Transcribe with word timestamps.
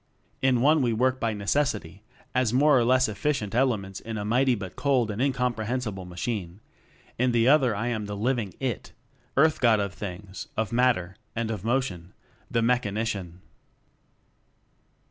In 0.41 0.61
one 0.61 0.81
we 0.81 0.93
work 0.93 1.19
by 1.19 1.31
necessity 1.31 2.01
as 2.33 2.51
more 2.51 2.75
or 2.75 2.83
less 2.83 3.07
efficient 3.07 3.53
"elements" 3.53 3.99
in 3.99 4.17
a 4.17 4.25
mighty 4.25 4.55
but 4.55 4.75
cold 4.75 5.11
and 5.11 5.21
incomprehensible 5.21 6.05
machine; 6.05 6.59
in 7.19 7.33
the 7.33 7.47
other 7.47 7.75
I 7.75 7.89
am 7.89 8.07
the 8.07 8.17
living 8.17 8.55
IT 8.59 8.93
Earth 9.37 9.59
God 9.61 9.79
of 9.79 9.93
things, 9.93 10.47
of 10.57 10.71
matter, 10.71 11.17
and 11.35 11.51
of 11.51 11.63
motion 11.63 12.13
the 12.49 12.63
Mechanician. 12.63 13.41